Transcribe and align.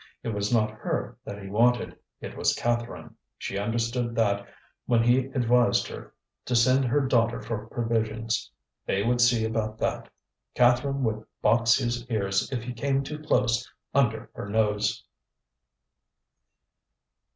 It 0.23 0.29
was 0.29 0.51
not 0.51 0.71
her 0.71 1.15
that 1.25 1.39
he 1.43 1.47
wanted, 1.47 1.95
it 2.21 2.35
was 2.35 2.55
Catherine; 2.55 3.15
she 3.37 3.59
understood 3.59 4.15
that 4.15 4.47
when 4.87 5.03
he 5.03 5.27
advised 5.27 5.87
her 5.89 6.15
to 6.45 6.55
send 6.55 6.85
her 6.85 7.01
daughter 7.01 7.39
for 7.39 7.67
provisions. 7.67 8.49
They 8.87 9.03
would 9.03 9.21
see 9.21 9.45
about 9.45 9.77
that. 9.77 10.09
Catherine 10.55 11.03
would 11.03 11.23
box 11.43 11.75
his 11.75 12.09
ears 12.09 12.51
if 12.51 12.63
he 12.63 12.73
came 12.73 13.03
too 13.03 13.19
close 13.19 13.71
under 13.93 14.31
her 14.33 14.49
nose. 14.49 15.03